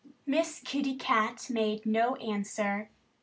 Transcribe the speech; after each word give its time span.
Miss 0.25 0.59
Kitty 0.65 0.95
Cat 0.95 1.47
made 1.51 1.85
no 1.85 2.15
answer. 2.15 2.89